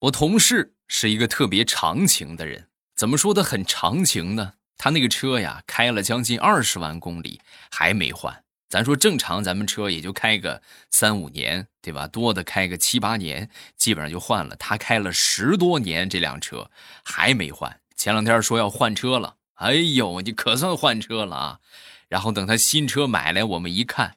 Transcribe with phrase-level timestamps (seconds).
[0.00, 4.54] 我同事是一个特别长情的人，怎么说他很长情呢？
[4.76, 8.44] 他那个车呀，开了将近二十万公里还没换。
[8.68, 12.06] 咱说正常，咱们车也就开个三五年，对吧？
[12.06, 14.54] 多的开个七八年，基本上就换了。
[14.56, 16.70] 他开了十多年这辆车
[17.02, 17.80] 还没换。
[17.96, 21.60] 前两天说要换车了，哎呦，你可算换车了啊！
[22.08, 24.16] 然后等他新车买来，我们一看，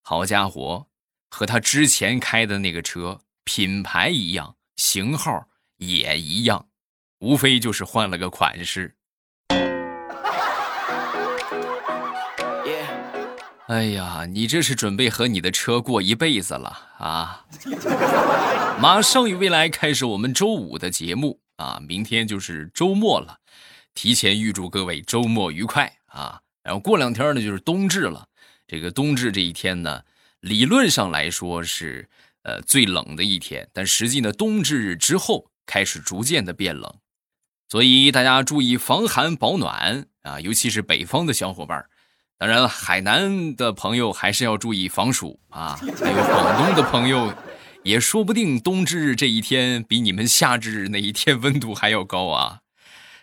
[0.00, 0.86] 好家伙，
[1.28, 4.54] 和他之前开的那个车品牌一样。
[4.78, 5.48] 型号
[5.78, 6.68] 也一样，
[7.18, 8.94] 无非就是换了个款式。
[13.66, 17.44] 哎呀，你这是准备和你的车过一辈子了啊！
[18.80, 23.40] 马上与未来开始我们周五的节目啊，明天就是周末了，
[23.94, 26.40] 提前预祝各位周末愉快啊！
[26.62, 28.28] 然后过两天呢就是冬至了，
[28.68, 30.04] 这个冬至这一天呢，
[30.38, 32.08] 理论上来说是。
[32.48, 36.94] 呃，最冷的一天，但实际呢，冬至日之后开始逐渐的变冷，
[37.68, 41.84] 所以大家注意防寒保暖啊，尤其是北方的小伙伴
[42.38, 45.78] 当然了，海南的朋友还是要注意防暑啊。
[46.00, 47.34] 还有广东的朋友，
[47.82, 52.60] 也说不定冬至日这一天比你们夏至那一天温度还要高啊。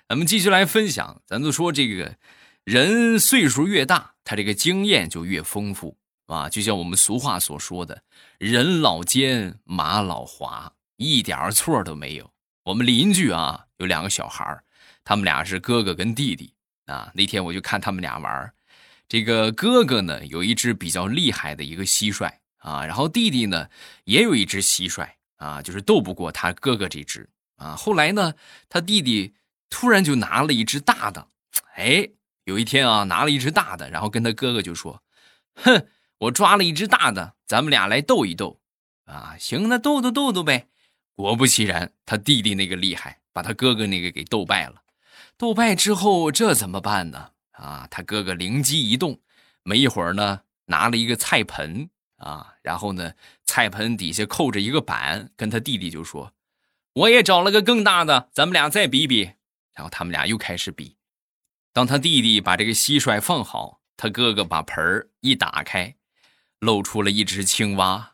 [0.08, 2.16] 咱们继续来分享，咱就说这个
[2.64, 5.98] 人岁数越大，他这个经验就越丰富。
[6.28, 8.02] 啊，就像我们俗话所说的
[8.40, 12.32] “人老奸，马老滑”，一点错都没有。
[12.64, 14.64] 我们邻居啊，有两个小孩
[15.04, 16.52] 他们俩是哥哥跟弟弟
[16.88, 17.12] 啊。
[17.14, 18.52] 那天我就看他们俩玩
[19.08, 23.70] 这个哥哥呢有一只比较厉害的一个蟋蟀啊，然后弟弟呢
[24.06, 27.76] 也有一只蟋蟀啊，就是斗不过他哥哥这只啊。
[27.76, 28.34] 后来呢，
[28.68, 29.36] 他弟弟
[29.70, 31.28] 突然就拿了一只大的，
[31.76, 32.10] 哎，
[32.46, 35.04] 有一天啊，拿了一只大的，然后跟他哥哥就说
[35.62, 35.86] ：“哼。”
[36.18, 38.60] 我抓了一只大的，咱们俩来斗一斗，
[39.06, 40.68] 啊，行，那斗斗斗斗呗。
[41.16, 44.82] 果不其然，他弟弟那个厉害，把他哥哥那个给斗败了。
[45.38, 47.32] 斗败之后，这怎么办呢？
[47.52, 49.20] 啊，他哥哥灵机一动，
[49.64, 53.14] 没一会儿呢，拿了一个菜盆啊，然后呢，
[53.46, 56.34] 菜盆底下扣着一个板，跟他弟弟就说
[56.94, 59.32] ：“我也找了个更大的，咱们俩再比比。”
[59.76, 60.96] 然后他们俩又开始比。
[61.74, 65.96] 当他弟弟把这个蟋蟀放好，他哥哥把盆儿一打开。
[66.60, 68.14] 露出了一只青蛙，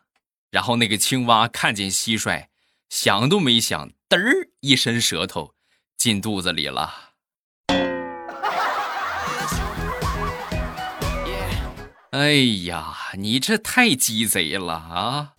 [0.50, 2.46] 然后那个青蛙看见蟋蟀，
[2.88, 5.54] 想都没想，嘚儿一伸舌头
[5.96, 7.10] 进肚子里了。
[12.10, 12.32] 哎
[12.64, 15.32] 呀，你这太鸡贼了啊！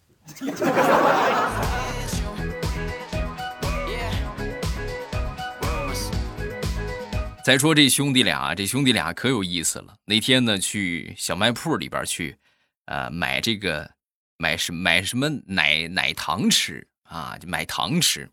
[7.46, 9.94] 再说这兄弟俩，这兄弟俩可有意思了。
[10.06, 12.38] 那天呢，去小卖铺里边去。
[12.86, 13.92] 呃，买这个，
[14.38, 17.38] 买什买什么奶奶糖吃啊？
[17.40, 18.30] 就买糖吃，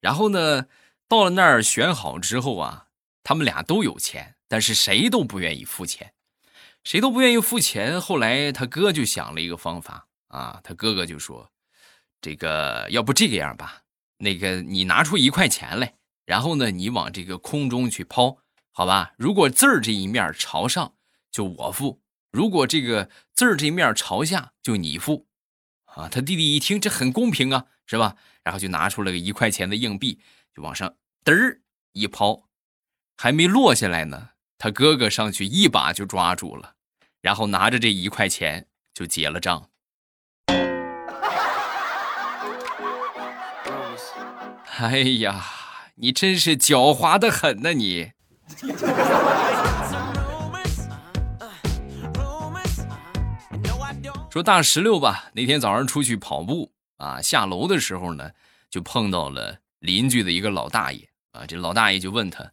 [0.00, 0.66] 然后呢，
[1.08, 2.88] 到了那儿选好之后啊，
[3.22, 6.12] 他们俩都有钱，但是谁都不愿意付钱，
[6.82, 8.00] 谁都不愿意付钱。
[8.00, 11.50] 后来他哥就想了一个方法啊，他哥哥就说
[12.20, 13.82] ：“这个要不这个样吧，
[14.18, 15.94] 那个你拿出一块钱来，
[16.26, 18.38] 然后呢，你往这个空中去抛，
[18.72, 19.12] 好吧？
[19.16, 20.94] 如果字儿这一面朝上，
[21.30, 22.02] 就我付。”
[22.34, 25.28] 如果这个字儿这面朝下，就你付，
[25.84, 26.08] 啊！
[26.08, 28.16] 他弟弟一听，这很公平啊，是吧？
[28.42, 30.18] 然后就拿出了个一块钱的硬币，
[30.52, 31.60] 就往上嘚儿
[31.92, 32.48] 一抛，
[33.16, 36.74] 还没落下来呢，他哥哥上去一把就抓住了，
[37.20, 39.70] 然后拿着这一块钱就结了账。
[44.78, 45.44] 哎呀，
[45.94, 48.10] 你真是狡猾的很呐，你！
[54.34, 58.32] 说大石榴吧，那天早上出去跑步啊，下楼的时候呢，
[58.68, 61.46] 就碰到了邻居的一个老大爷啊。
[61.46, 62.50] 这老大爷就问他：“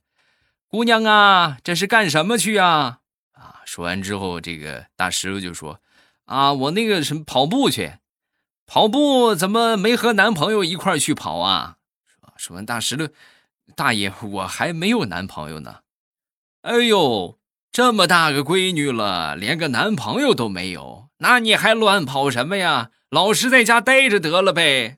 [0.69, 2.99] 姑娘啊，这是干什么去啊？”
[3.33, 5.79] 啊，说完之后，这个大石榴就说
[6.25, 7.93] ：“啊，我那个什么跑步去，
[8.67, 13.09] 跑步怎么没和男朋友一块去跑啊？”说说完，大石榴
[13.75, 15.79] 大爷，我还没有男朋友呢。
[16.61, 17.39] 哎呦！
[17.73, 22.91] 这么大个闺女了，连个男朋友都没有，那你还乱跑什么呀？
[23.09, 24.97] 老实在家待着得了呗。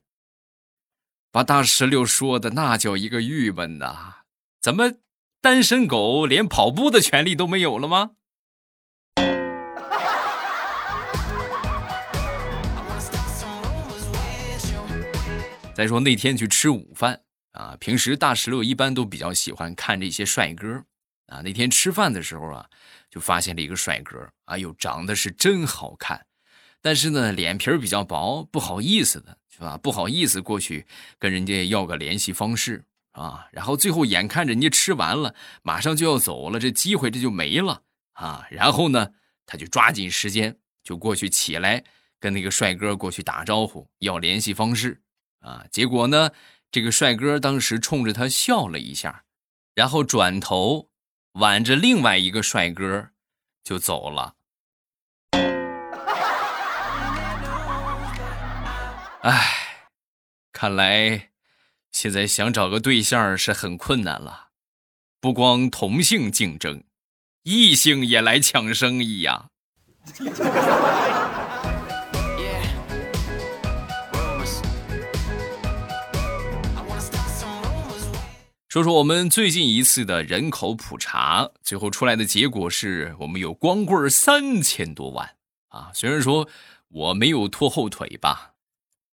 [1.31, 4.23] 把大石榴说的那叫一个郁闷呐！
[4.59, 4.93] 怎么
[5.39, 8.11] 单身狗连跑步的权利都没有了吗？
[15.75, 17.21] 再说那天去吃午饭
[17.51, 20.85] 啊，平时大石榴一般都比较喜欢看这些帅哥。
[21.33, 22.69] 啊，那天吃饭的时候啊，
[23.09, 26.27] 就发现了一个帅哥，哎呦，长得是真好看。
[26.79, 29.77] 但是呢，脸皮比较薄，不好意思的是吧？
[29.77, 30.85] 不好意思过去
[31.17, 33.47] 跟人家要个联系方式啊。
[33.51, 35.33] 然后最后眼看着人家吃完了，
[35.63, 37.81] 马上就要走了，这机会这就没了
[38.13, 38.45] 啊。
[38.51, 39.09] 然后呢，
[39.47, 41.83] 他就抓紧时间就过去起来
[42.19, 45.01] 跟那个帅哥过去打招呼，要联系方式
[45.39, 45.65] 啊。
[45.71, 46.29] 结果呢，
[46.69, 49.23] 这个帅哥当时冲着他笑了一下，
[49.73, 50.89] 然后转头
[51.33, 53.09] 挽着另外一个帅哥
[53.63, 54.35] 就走了。
[59.21, 59.89] 哎，
[60.51, 61.29] 看来
[61.91, 64.49] 现在想找个对象是很困难了。
[65.19, 66.83] 不光同性竞争，
[67.43, 69.47] 异性也来抢生意呀。
[78.73, 85.35] 说说我们最近一次的人口普查，最后出来的结果是我们有光棍三千多万
[85.67, 85.91] 啊。
[85.93, 86.49] 虽然说
[86.87, 88.53] 我没有拖后腿吧。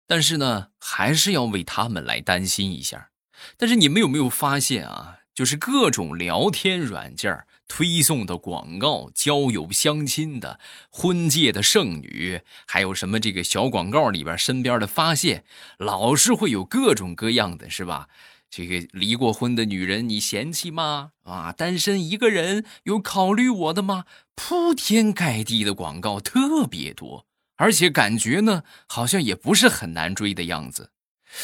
[0.07, 3.11] 但是呢，还是要为他们来担心一下。
[3.57, 5.17] 但是你们有没有发现啊？
[5.35, 15.43] 就是各种聊天软件推送的广告、交友相亲的、婚介的剩女，还有什么这个小广告里边身边的发现，
[15.79, 18.07] 老是会有各种各样的，是吧？
[18.51, 21.13] 这个离过婚的女人你嫌弃吗？
[21.25, 24.05] 啊，单身一个人有考虑我的吗？
[24.35, 27.27] 铺天盖地的广告特别多。
[27.57, 30.93] 而且感觉呢，好像也不是很难追的样子。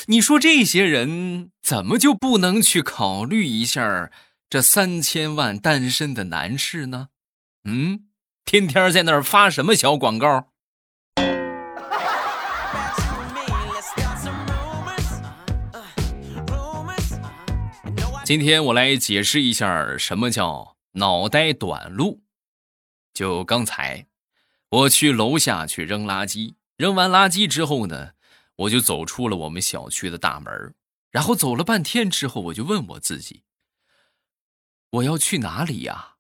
[0.07, 4.11] 你说这些人怎么就不能去考虑一下
[4.49, 7.09] 这三千万单身的男士呢？
[7.65, 8.05] 嗯，
[8.45, 10.54] 天天在那儿发什么小广告？
[18.25, 22.23] 今天我来解释一下什么叫脑袋短路。
[23.13, 24.07] 就刚才。
[24.71, 28.15] 我去楼下去扔垃圾，扔完垃圾之后呢，
[28.57, 30.75] 我就走出了我们小区的大门，
[31.13, 33.45] 然后走了半天之后，我就问我自己：
[34.91, 36.15] 我要去哪里呀？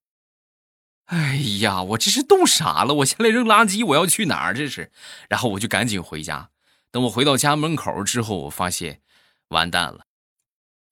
[1.06, 2.94] 哎呀，我这是冻傻了！
[2.94, 4.54] 我下来扔垃圾，我要去哪儿？
[4.54, 4.92] 这是，
[5.28, 6.50] 然后我就赶紧回家。
[6.92, 9.00] 等我回到家门口之后，我发现
[9.48, 10.06] 完蛋了，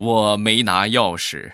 [0.05, 1.53] 我没拿钥匙。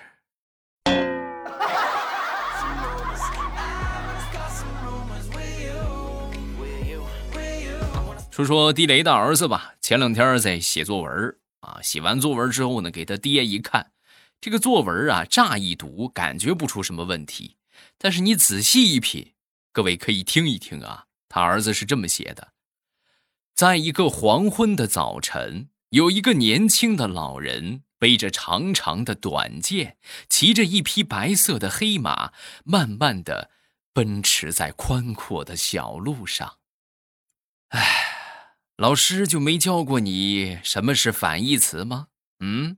[8.31, 9.75] 说说地雷的儿子吧。
[9.83, 13.93] 前两天在写作文啊，写完作文之后呢，给他爹一看，
[14.41, 17.59] 这个作文啊，乍一读感觉不出什么问题，
[17.99, 19.35] 但是你仔细一品，
[19.75, 22.53] 各位可以听一听啊，他儿子是这么写的：
[23.55, 29.97] 在一个黄昏的早晨，有一个年轻的老人背着长长的短剑，
[30.29, 32.33] 骑着一匹白色的黑马，
[32.65, 33.51] 慢慢的
[33.93, 36.59] 奔驰在宽阔的小路上。
[37.71, 38.05] 唉。
[38.79, 42.07] 老师就没教过你什么是反义词吗？
[42.39, 42.77] 嗯。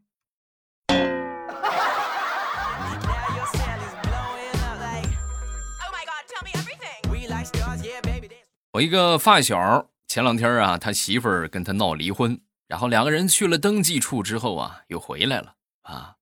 [8.72, 12.40] 我一个发小前两天啊，他媳妇儿跟他闹离婚，
[12.70, 16.14] 然后两个人去了登记处之后啊，又回来了啊。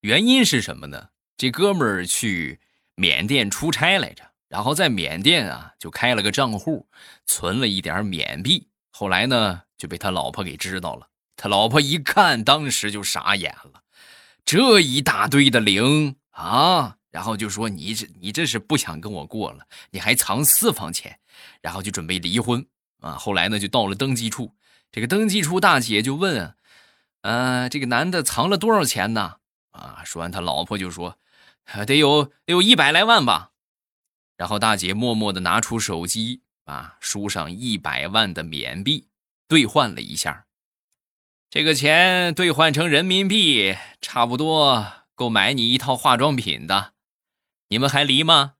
[0.00, 1.10] 原因是什么呢？
[1.36, 2.58] 这哥们儿去
[2.94, 6.88] 缅甸出差来着，然后在缅甸啊就开了个账户，
[7.26, 8.66] 存了一点缅币。
[8.90, 11.06] 后来呢，就被他老婆给知道了。
[11.36, 13.82] 他老婆一看，当时就傻眼了，
[14.46, 19.66] 这一大堆的零啊，然后就说：“你这你这是不想跟我过了？
[19.90, 21.18] 你还藏私房钱？”
[21.60, 22.66] 然后就准备离婚
[23.00, 23.12] 啊。
[23.12, 24.54] 后来呢，就到了登记处，
[24.92, 26.54] 这个登记处大姐就问
[27.22, 29.36] ：“呃，这个男的藏了多少钱呢？”
[29.72, 31.18] 啊，说完他老婆就说
[31.86, 33.50] ：“得有得有一百来万吧。”
[34.36, 36.42] 然后大姐默默的拿出手机。
[36.64, 39.08] 啊，输上一百万的缅币，
[39.48, 40.46] 兑换了一下，
[41.48, 46.92] 这个钱兑换成人民币，差不多够买你一套化妆品的。
[47.70, 48.54] 你们还离吗？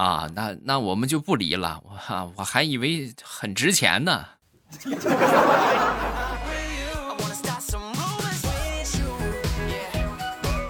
[0.00, 1.82] 啊，那那我们就不离了。
[1.84, 4.26] 我我还以为很值钱呢。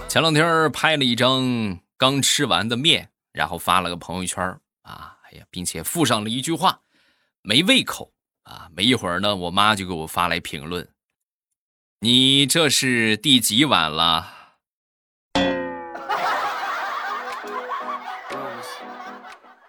[0.08, 1.78] 前两天拍了一张。
[2.00, 4.42] 刚吃完的面，然后发了个朋友圈
[4.80, 6.80] 啊，哎呀，并且附上了一句话
[7.44, 8.10] ：“没胃口
[8.44, 10.88] 啊！”没一会儿呢，我妈就给我发来评论
[12.00, 14.32] ：“你这是第几碗了？”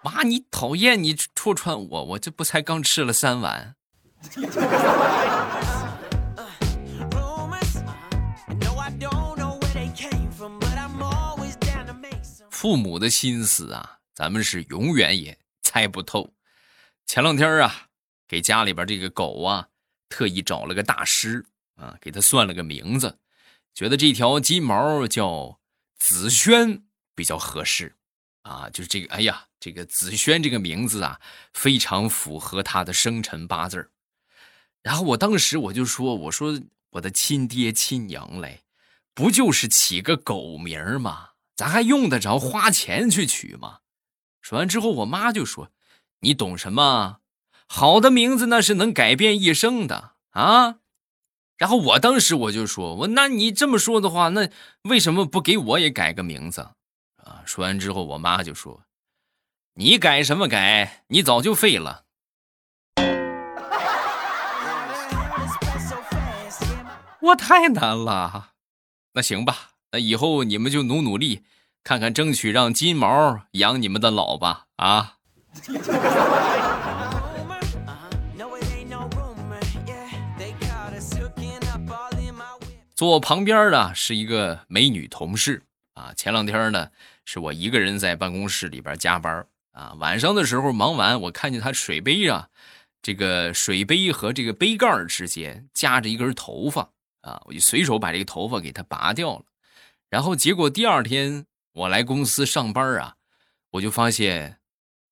[0.04, 3.76] 妈，你讨厌你戳穿我，我这不才刚吃了三碗。
[12.50, 16.32] 父母的心思啊，咱们是永远也猜不透。
[17.06, 17.88] 前两天啊，
[18.26, 19.68] 给家里边这个狗啊，
[20.08, 23.18] 特意找了个大师啊，给他算了个名字，
[23.72, 25.60] 觉得这条金毛叫
[25.98, 26.82] 紫萱
[27.14, 27.94] 比较合适
[28.42, 28.68] 啊。
[28.70, 31.20] 就是这个，哎呀，这个紫萱这个名字啊，
[31.54, 33.88] 非常符合他的生辰八字
[34.82, 38.64] 然后我当时我就说：“我说我的亲爹亲娘嘞，
[39.14, 41.28] 不就是起个狗名吗？
[41.54, 43.78] 咱还用得着花钱去取吗？”
[44.42, 45.70] 说完之后，我妈就说
[46.22, 47.18] ：“你懂什么？
[47.68, 50.78] 好的名字那是能改变一生的啊！”
[51.56, 54.50] 然后我当时我就说：“我那你这么说的话，那
[54.82, 56.70] 为什么不给我也改个名字
[57.18, 58.82] 啊？”说完之后，我妈就说
[59.74, 61.04] ：“你改什么改？
[61.06, 62.04] 你早就废了。”
[67.20, 68.50] 我太难了，
[69.14, 71.42] 那行吧，那以后你们就努努力，
[71.82, 74.66] 看看争取让金毛养你们的老吧。
[74.76, 75.16] 啊！
[82.94, 85.62] 坐旁边的是一个美女同事
[85.94, 86.12] 啊。
[86.14, 86.90] 前两天呢，
[87.24, 89.94] 是我一个人在办公室里边加班啊。
[89.98, 92.48] 晚上的时候忙完，我看见他水杯啊，
[93.02, 96.92] 这个水杯和这个杯盖之间夹着一根头发。
[97.22, 97.40] 啊！
[97.44, 99.44] 我就随手把这个头发给他拔掉了，
[100.10, 103.14] 然后结果第二天我来公司上班啊，
[103.70, 104.58] 我就发现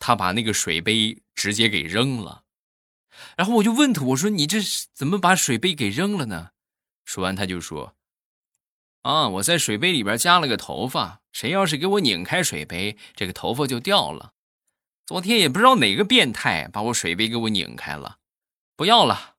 [0.00, 2.43] 他把那个水杯直接给扔了，
[3.37, 4.59] 然后我就问他，我说你这
[4.93, 6.50] 怎么把水杯给扔了呢？
[7.05, 7.95] 说完他就说
[9.02, 14.33] ：“啊，我在水杯里边加了个头发，谁要是给我拧开水杯，这个头发就掉了。
[15.11, 18.19] 昨天也不知道哪个变态把我水杯给我拧开了，
[18.76, 19.35] 不要了。”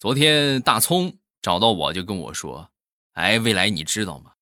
[0.00, 2.72] 昨天大葱找到我就跟我说
[3.14, 4.32] ：“哎，未来你知道吗？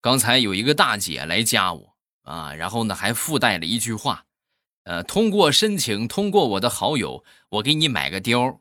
[0.00, 4.26] 刚才有一个大姐来加我啊，然后呢还附带了一句话，
[4.84, 8.60] 呃，通过申请通过我的好友，我给你买个貂。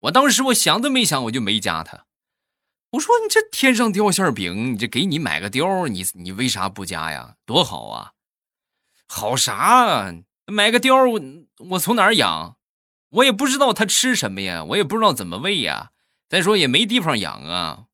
[0.00, 2.04] 我当时我想都没想，我就没加他。
[2.92, 7.34] 我说你这天上掉馅饼，你这给你买个貂，你你为啥不加呀？
[7.44, 8.12] 多好啊！
[9.06, 10.14] 好啥？
[10.46, 11.20] 买个貂，我
[11.70, 12.56] 我从哪儿养？”
[13.12, 15.92] 我也不知道它吃什么呀，我也不知道怎么喂呀。
[16.28, 17.84] 再说也没地方养啊。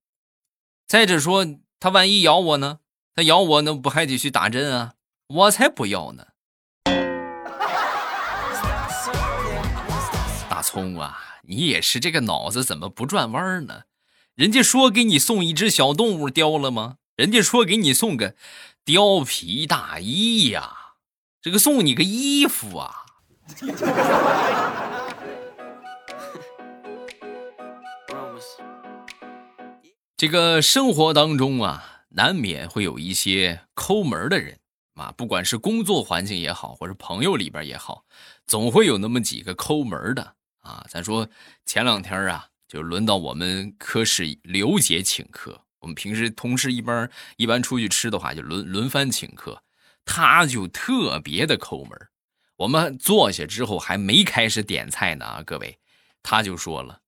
[0.87, 1.47] 再者说，
[1.81, 2.79] 它万一咬我呢？
[3.15, 4.95] 它咬我，那不还得去打针啊？
[5.27, 6.27] 我才不要呢！
[10.49, 13.83] 大葱啊，你也是这个脑子怎么不转弯呢？
[14.35, 16.97] 人家说给你送一只小动物貂了吗？
[17.15, 18.35] 人家说给你送个
[18.85, 20.97] 貂皮大衣呀，
[21.41, 23.05] 这个送你个衣服啊。
[30.17, 34.59] 这个生活当中啊，难免会有一些抠门的人
[34.95, 38.05] 啊，不管是工作环境也好，或者朋友里边也好，
[38.49, 40.85] 总会有那么几个抠门的啊。
[40.89, 41.29] 咱说
[41.65, 45.65] 前两天啊，就轮到我们科室刘姐请客。
[45.81, 49.63] 我们平时同事一般一般出去吃的话，就轮轮番请客，
[50.05, 51.99] 她就特别的抠门。
[52.57, 55.79] 我们坐下之后还没开始点菜呢啊，各位，
[56.23, 57.01] 他就说了：“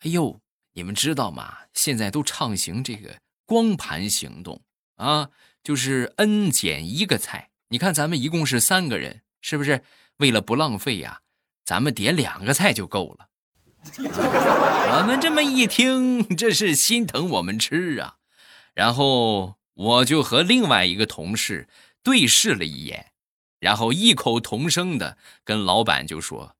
[0.00, 0.38] 哎呦。”
[0.74, 1.54] 你们知道吗？
[1.74, 4.62] 现在都畅行这个光盘行动
[4.96, 5.28] 啊，
[5.62, 7.50] 就是 n 减一个菜。
[7.68, 9.84] 你看咱们一共是三个人，是不是？
[10.16, 11.20] 为了不浪费呀，
[11.66, 13.28] 咱们点两个菜就够了。
[13.98, 18.16] 我们这么一听，这是心疼我们吃啊。
[18.74, 21.68] 然后我就和另外一个同事
[22.02, 23.12] 对视了一眼，
[23.60, 26.56] 然后异口同声的跟老板就说：“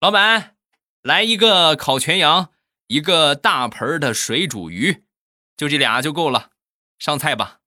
[0.00, 0.56] 老板，
[1.02, 2.50] 来一个烤全羊。”
[2.88, 5.04] 一个大盆的水煮鱼，
[5.58, 6.52] 就这俩就够了，
[6.98, 7.58] 上菜吧。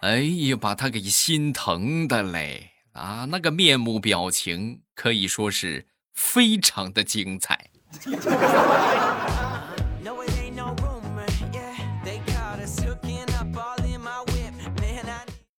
[0.00, 3.26] 哎呀，把他给心疼的嘞啊！
[3.28, 7.70] 那个面目表情可以说是非常的精彩。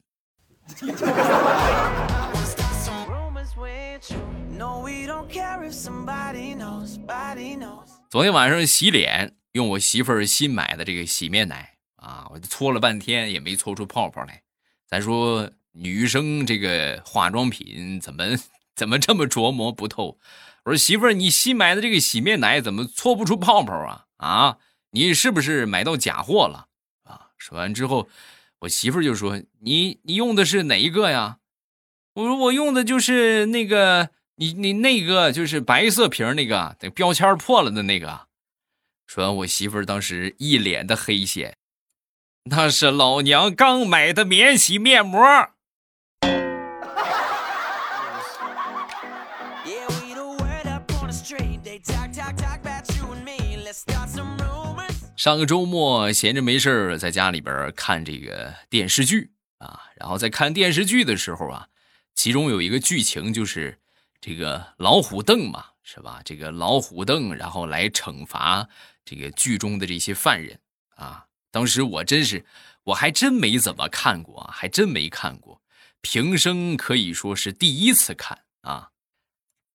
[8.09, 14.41] 昨天晚上洗脸用我媳妇儿新买的这个洗面奶啊，我就搓了半天也没搓出泡泡来。
[14.87, 18.23] 咱说女生这个化妆品怎么
[18.75, 20.17] 怎么这么琢磨不透？
[20.63, 24.05] 我说媳妇儿，你新买的这个洗面奶怎么搓不出泡泡啊？
[24.17, 24.57] 啊，
[24.91, 26.69] 你是不是买到假货了？
[27.03, 27.29] 啊！
[27.37, 28.09] 说完之后，
[28.61, 31.37] 我媳妇儿就说：“你你用的是哪一个呀？”
[32.15, 38.27] 我说：“我用的就是那个。”你你那个就是白色瓶那个，那标签破了的那个。
[39.07, 41.55] 说完，我媳妇儿当时一脸的黑线，
[42.49, 45.21] 那是老娘刚买的免洗面膜。
[55.15, 61.67] 上个周末闲着没事儿，在家里边看这个电视剧啊，然后在看电视剧的时候啊，
[62.13, 63.79] 其中有一个剧情就是。
[64.21, 66.21] 这个老虎凳嘛，是吧？
[66.25, 68.67] 这个老虎凳，然后来惩罚
[69.03, 70.59] 这个剧中的这些犯人
[70.95, 71.27] 啊。
[71.51, 72.45] 当时我真是，
[72.83, 75.61] 我还真没怎么看过啊，还真没看过。
[76.01, 78.91] 平生可以说是第一次看啊，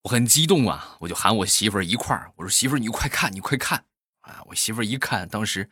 [0.03, 3.85] 我很激动啊，我就喊我媳妇一块儿，我说媳妇你快看，你快看
[4.21, 4.43] 啊！
[4.47, 5.71] 我媳妇一看，当时，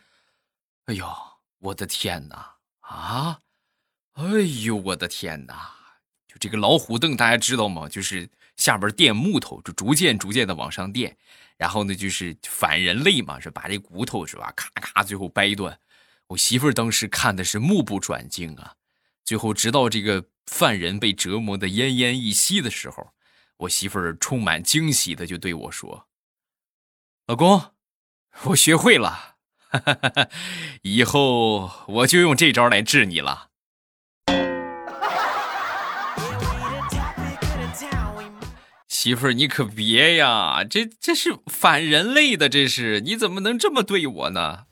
[0.86, 1.12] 哎呦，
[1.58, 3.40] 我的天哪啊！
[4.14, 4.24] 哎
[4.64, 5.72] 呦，我的天哪！
[6.26, 7.88] 就这个老虎凳，大家知道吗？
[7.88, 8.30] 就是。
[8.58, 11.16] 下边垫木头，就逐渐逐渐的往上垫，
[11.56, 15.80] 然后呢，就是反人类嘛，是把这骨头是吧，咔咔，最后掰断。
[16.26, 18.74] 我媳妇儿当时看的是目不转睛啊，
[19.24, 23.14] 最后直到这个犯人被折磨的奄奄一息的时候，
[23.58, 26.08] 我媳妇儿充满惊喜的就对我说
[27.26, 27.72] ：“老公，
[28.44, 29.36] 我学会了，
[30.82, 33.47] 以后我就用这招来治你了。”
[39.00, 40.64] 媳妇儿，你可别呀！
[40.68, 44.64] 这这是反人类的，这是你怎么能这么对我呢？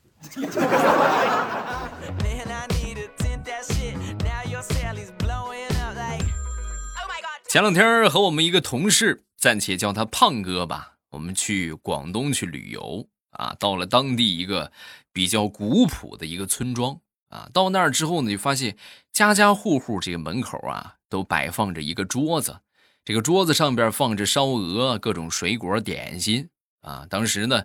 [7.49, 14.73] 前两天和我们一个同事，暂且叫他胖哥吧，我们去广东去旅游啊，到了当地一个
[15.13, 18.77] 比较古朴的一个村庄啊，到那儿之后呢，就发现
[19.13, 22.59] 家家户户这个门口啊，都摆放着一个桌子。
[23.07, 27.07] 这个桌子上边放着烧鹅、各种水果点心啊。
[27.09, 27.65] 当时呢，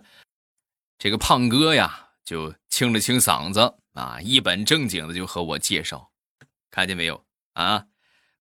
[0.98, 6.12] 这个胖哥呀就清了清嗓子啊，一本正经的就和我介绍，
[6.70, 7.24] 看见没有
[7.54, 7.86] 啊？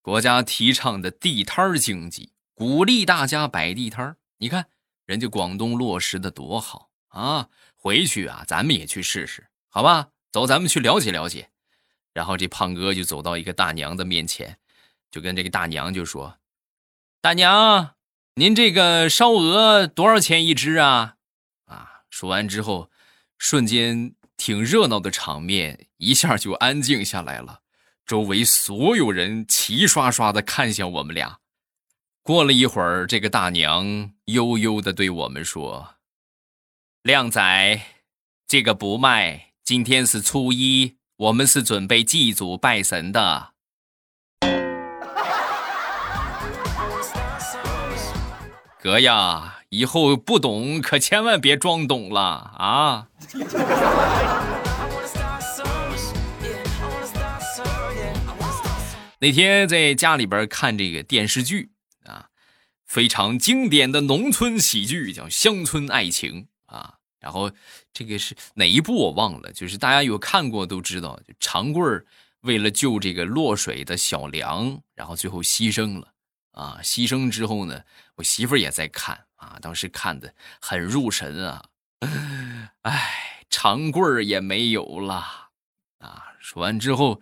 [0.03, 4.67] 国家提倡的地摊经济，鼓励大家摆地摊你看
[5.07, 7.49] 人家广东落实的多好啊！
[7.75, 10.09] 回去啊，咱们也去试试，好吧？
[10.31, 11.49] 走，咱们去了解了解。
[12.13, 14.59] 然后这胖哥就走到一个大娘的面前，
[15.09, 16.37] 就跟这个大娘就说。
[17.23, 17.93] 大娘，
[18.33, 21.17] 您这个烧鹅多少钱一只啊？
[21.65, 22.01] 啊！
[22.09, 22.89] 说完之后，
[23.37, 27.59] 瞬间挺热闹的场面一下就安静下来了。
[28.07, 31.37] 周围所有人齐刷刷的看向我们俩。
[32.23, 35.97] 过了一会儿，这个大娘悠悠的对我们说
[37.03, 37.81] ：“靓仔，
[38.47, 39.53] 这个不卖。
[39.63, 43.50] 今天是初一，我们是准备祭祖拜神的。”
[48.81, 53.07] 哥呀，以后不懂可千万别装懂了啊！
[59.19, 61.69] 那天在家里边看这个电视剧
[62.05, 62.29] 啊，
[62.87, 66.95] 非常经典的农村喜剧，叫《乡村爱情》啊。
[67.19, 67.51] 然后
[67.93, 72.03] 这个是哪一部我忘了，就是大家有看过都知道，就长贵儿
[72.41, 76.07] 为了救这个落水的小梁，然后最后牺牲了。
[76.51, 76.79] 啊！
[76.83, 77.83] 牺牲之后呢，
[78.15, 81.65] 我媳妇儿也在看啊，当时看的很入神啊。
[82.81, 85.49] 哎，长棍儿也没有了
[85.99, 86.33] 啊！
[86.39, 87.21] 说完之后，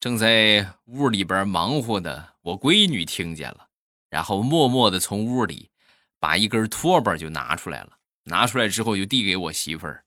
[0.00, 3.68] 正在屋里边忙活的我闺女听见了，
[4.08, 5.70] 然后默默的从屋里
[6.18, 10.04] 把一根拖把就拿出来了，拿出来之后就递给我媳妇儿：“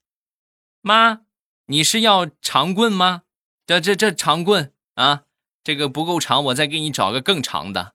[0.81, 1.21] 妈，
[1.67, 3.23] 你是要长棍吗？
[3.65, 5.23] 这这这长棍啊，
[5.63, 7.93] 这个不够长，我再给你找个更长的。”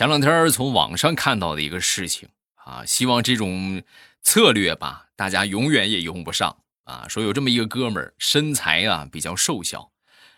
[0.00, 3.82] 前两天从网上看到的一个事情啊，希望这种
[4.22, 7.06] 策略吧，大家永远也用不上啊。
[7.06, 9.92] 说有这么一个哥们儿，身材啊比较瘦小，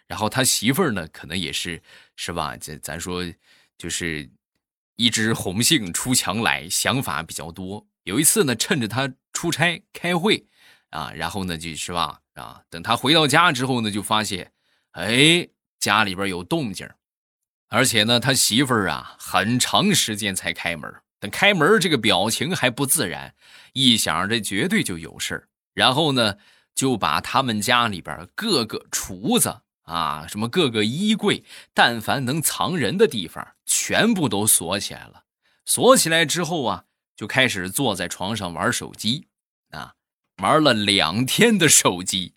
[0.08, 1.80] 然后他媳妇儿呢，可能也是
[2.16, 2.56] 是吧？
[2.56, 3.22] 这咱说
[3.78, 4.28] 就是
[4.96, 7.86] 一枝红杏出墙来，想法比较多。
[8.02, 10.44] 有一次呢，趁着他出差开会
[10.90, 14.50] 啊，然后呢就是吧啊，等他回到家之后呢，就发现
[14.90, 15.46] 哎
[15.78, 16.90] 家里边有动静，
[17.72, 23.34] 而且呢他媳妇儿啊很长时间才开门，等开门这个表情还不自然，
[23.72, 26.36] 一想这绝对就有事儿，然后呢
[26.74, 35.24] 就把他们家里边各个厨子啊什么各个衣柜，但凡能藏人的地方，全部都锁起来了。
[35.64, 36.84] 锁起来之后啊。
[37.14, 39.28] 就开始坐在床上玩手机，
[39.70, 39.92] 啊，
[40.38, 42.34] 玩了两天的手机，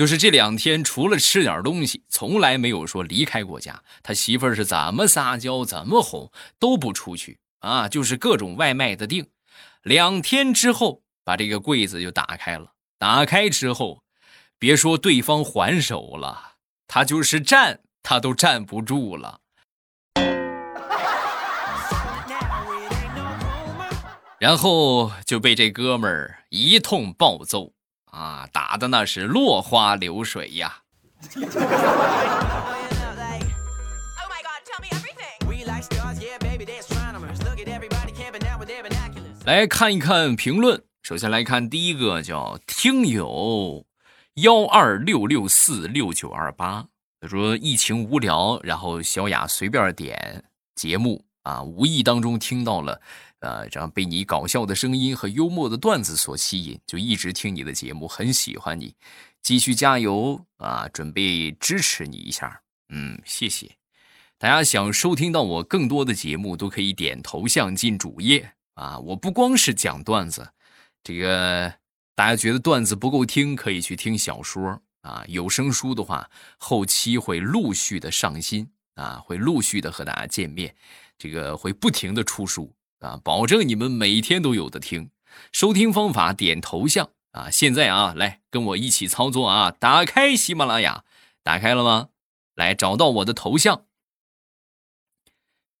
[0.00, 3.82] 就是这两天除了吃点东西，从来没有说离开过家。
[4.02, 9.28] 他媳妇儿是怎么撒娇，怎么哄都不出去啊，就是各种外卖的订。
[9.82, 12.72] 两天之后，把这个柜子就打开了。
[12.98, 14.02] 打开之后，
[14.58, 16.52] 别说对方还手了，
[16.88, 19.40] 他就是站，他都站不住了。
[24.38, 27.74] 然后就被这哥们儿一通暴揍
[28.10, 30.82] 啊，打的那是落花流水呀！
[39.44, 43.86] 来看一看评论，首先来看第一个叫听友
[44.34, 46.86] 幺二六六四六九二八，
[47.20, 50.44] 他说疫情无聊，然后小雅随便点
[50.74, 53.00] 节目啊，无意当中听到了。
[53.40, 58.94] 呃，这样被你搞笑的声音和幽默的段子所吸引，就一直听你的节目，很喜欢你，
[59.40, 60.86] 继续加油啊！
[60.92, 63.76] 准备支持你一下，嗯，谢谢。
[64.36, 68.98] 大家想收听到我更多的节目，都可以点头像进主页啊！
[68.98, 70.46] 我不光是讲段子，
[71.02, 71.72] 这个
[72.14, 75.24] 大家觉得段子不够听，可以去听小说啊。
[75.28, 80.74] 有声书的话，后期会陆续的上新啊，会陆续的和大家见面，
[81.20, 82.74] 这个会不停的出书。
[83.00, 85.10] 啊，保证你们每天都有的听。
[85.52, 87.48] 收听方法点头像啊！
[87.50, 89.70] 现在啊，来跟我一起操作啊！
[89.70, 91.04] 打开喜马拉雅，
[91.42, 92.08] 打开了吗？
[92.56, 93.86] 来找到我的头像，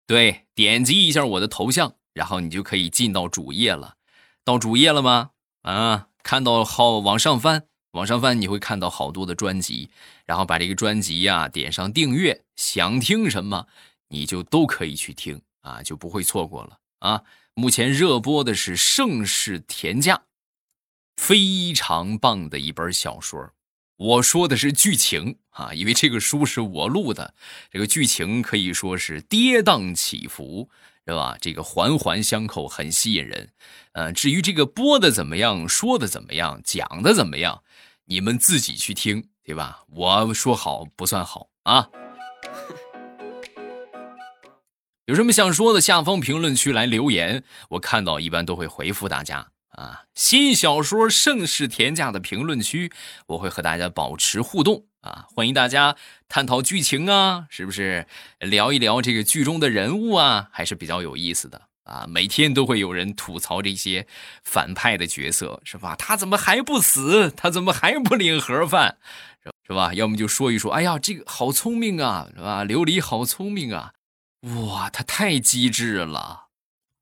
[0.06, 3.96] 对，点击一下我的头像，然后你就可以进到主页了。
[4.44, 5.32] 到主页了吗？
[5.62, 9.90] 啊，看到好往上翻，往上翻你会看到好多的专辑，
[10.24, 13.66] 然后把这个专辑呀点上订阅，想听什么
[14.10, 16.78] 你就都可以去听啊，就不会错过了。
[16.98, 17.22] 啊，
[17.54, 20.16] 目前热播的是《盛世田价》，
[21.16, 23.52] 非常棒的一本小说。
[23.96, 27.34] 我说的是剧情啊，因为这个书是我录的，
[27.70, 30.68] 这个剧情可以说是跌宕起伏，
[31.06, 31.36] 是吧？
[31.40, 33.52] 这个环环相扣，很吸引人。
[33.92, 37.62] 呃，至于这个播的怎么样，说的怎么样，讲的怎么样，
[38.06, 39.84] 你们自己去听，对吧？
[39.88, 41.88] 我说好不算好啊。
[45.10, 50.02] 有什么想说的，下方评论区来留言，我看到一般都会回复大家啊。
[50.14, 52.92] 新小说《盛世田价》的评论区，
[53.26, 55.96] 我会和大家保持互动啊，欢迎大家
[56.28, 58.06] 探讨剧情啊，是不是
[58.38, 62.06] 聊一聊这个剧中的人物啊，还是比较有意思的啊。
[62.08, 64.06] 每天都会有人吐槽这些
[64.44, 65.96] 反派的角色，是吧？
[65.96, 67.32] 他怎么还不死？
[67.36, 68.98] 他怎么还不领盒饭？
[69.66, 69.92] 是吧？
[69.92, 72.64] 要么就说一说，哎呀，这个好聪明啊，是吧？
[72.64, 73.94] 琉璃好聪明啊。
[74.40, 76.48] 哇，他太机智了，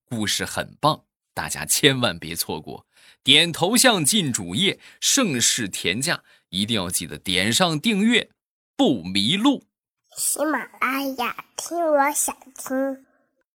[0.05, 2.87] 故事很棒，大家千万别错过。
[3.23, 8.31] 点头像进主页，盛世田价一定要记得点上订阅，
[8.77, 9.65] 不迷路。
[10.17, 13.08] 喜马拉雅听，我想听。